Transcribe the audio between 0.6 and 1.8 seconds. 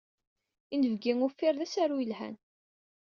Inebgi Uffir d